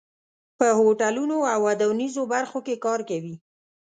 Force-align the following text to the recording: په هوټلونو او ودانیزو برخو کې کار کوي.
په 0.59 0.67
هوټلونو 0.79 1.37
او 1.53 1.59
ودانیزو 1.67 2.23
برخو 2.33 2.59
کې 2.65 2.81
کار 2.85 2.99
کوي. 3.09 3.35